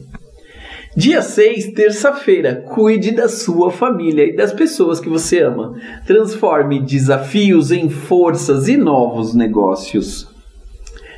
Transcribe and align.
Dia 0.97 1.21
6, 1.21 1.73
terça-feira. 1.73 2.55
Cuide 2.55 3.11
da 3.11 3.27
sua 3.27 3.69
família 3.69 4.23
e 4.23 4.33
das 4.33 4.53
pessoas 4.53 4.97
que 4.97 5.09
você 5.09 5.41
ama. 5.41 5.73
Transforme 6.07 6.79
desafios 6.79 7.69
em 7.69 7.89
forças 7.89 8.69
e 8.69 8.77
novos 8.77 9.33
negócios. 9.33 10.25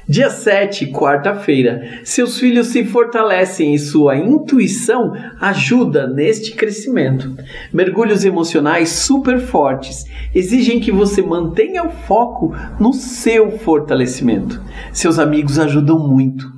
Dia 0.09 0.31
7, 0.31 0.87
quarta-feira. 0.87 1.99
Seus 2.03 2.39
filhos 2.39 2.69
se 2.69 2.85
fortalecem 2.85 3.75
e 3.75 3.77
sua 3.77 4.17
intuição 4.17 5.13
ajuda 5.39 6.07
neste 6.07 6.53
crescimento. 6.53 7.35
Mergulhos 7.71 8.25
emocionais 8.25 8.89
super 8.89 9.39
fortes 9.39 10.05
exigem 10.33 10.79
que 10.79 10.91
você 10.91 11.21
mantenha 11.21 11.83
o 11.83 11.91
foco 11.91 12.51
no 12.79 12.93
seu 12.93 13.51
fortalecimento. 13.59 14.59
Seus 14.91 15.19
amigos 15.19 15.59
ajudam 15.59 15.99
muito. 15.99 16.56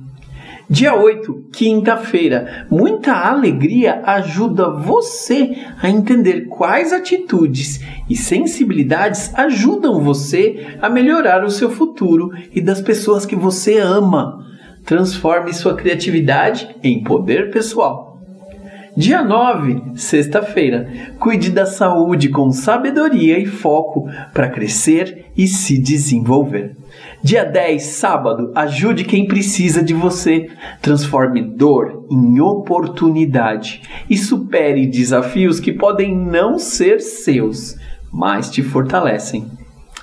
Dia 0.70 0.94
8, 0.94 1.46
quinta-feira. 1.52 2.64
Muita 2.70 3.12
alegria 3.12 4.02
ajuda 4.04 4.70
você 4.70 5.56
a 5.82 5.90
entender 5.90 6.42
quais 6.46 6.92
atitudes 6.92 7.80
e 8.08 8.14
sensibilidades 8.14 9.34
ajudam 9.34 9.98
você 9.98 10.78
a 10.80 10.88
melhorar 10.88 11.44
o 11.44 11.50
seu 11.50 11.70
futuro 11.70 12.30
e 12.54 12.60
das 12.60 12.80
pessoas 12.80 13.26
que 13.26 13.34
você 13.34 13.78
ama. 13.78 14.46
Transforme 14.84 15.52
sua 15.52 15.74
criatividade 15.74 16.68
em 16.84 17.02
poder 17.02 17.50
pessoal. 17.50 18.09
Dia 19.00 19.22
9, 19.22 19.96
sexta-feira. 19.96 20.86
Cuide 21.18 21.50
da 21.50 21.64
saúde 21.64 22.28
com 22.28 22.50
sabedoria 22.50 23.38
e 23.38 23.46
foco 23.46 24.06
para 24.30 24.50
crescer 24.50 25.24
e 25.34 25.46
se 25.46 25.78
desenvolver. 25.78 26.76
Dia 27.22 27.42
10, 27.44 27.82
sábado, 27.82 28.52
ajude 28.54 29.04
quem 29.04 29.26
precisa 29.26 29.82
de 29.82 29.94
você. 29.94 30.50
Transforme 30.82 31.40
dor 31.40 32.06
em 32.10 32.40
oportunidade 32.42 33.80
e 34.10 34.18
supere 34.18 34.86
desafios 34.86 35.58
que 35.58 35.72
podem 35.72 36.14
não 36.14 36.58
ser 36.58 37.00
seus, 37.00 37.78
mas 38.12 38.50
te 38.50 38.62
fortalecem. 38.62 39.46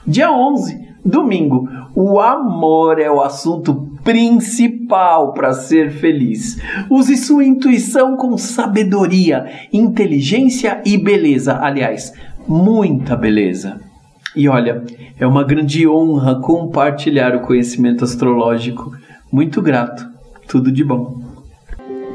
Dia 0.07 0.31
11, 0.31 0.86
domingo, 1.03 1.69
o 1.95 2.19
amor 2.19 2.99
é 2.99 3.09
o 3.09 3.21
assunto 3.21 3.87
principal 4.03 5.33
para 5.33 5.53
ser 5.53 5.91
feliz. 5.91 6.59
Use 6.89 7.17
sua 7.17 7.43
intuição 7.43 8.15
com 8.15 8.37
sabedoria, 8.37 9.45
inteligência 9.71 10.81
e 10.85 10.97
beleza. 10.97 11.59
Aliás, 11.61 12.13
muita 12.47 13.15
beleza. 13.15 13.79
E 14.35 14.47
olha, 14.47 14.83
é 15.19 15.25
uma 15.25 15.43
grande 15.43 15.87
honra 15.87 16.39
compartilhar 16.39 17.35
o 17.35 17.41
conhecimento 17.41 18.03
astrológico. 18.03 18.91
Muito 19.31 19.61
grato. 19.61 20.07
Tudo 20.47 20.71
de 20.71 20.83
bom. 20.83 21.21